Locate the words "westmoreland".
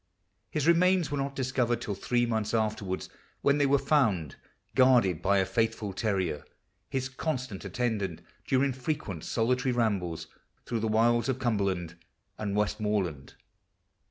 12.55-13.35